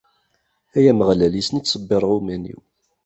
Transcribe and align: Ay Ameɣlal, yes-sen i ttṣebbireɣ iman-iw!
Ay 0.77 0.85
Ameɣlal, 0.91 1.33
yes-sen 1.37 1.59
i 1.59 1.61
ttṣebbireɣ 1.63 2.11
iman-iw! 2.17 2.61